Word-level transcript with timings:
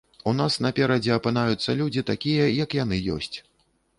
У 0.29 0.31
нас 0.37 0.53
наперадзе 0.65 1.11
апынаюцца 1.17 1.75
людзі 1.83 2.03
такія, 2.11 2.45
як 2.63 2.69
яны 2.83 3.01
ёсць. 3.17 3.33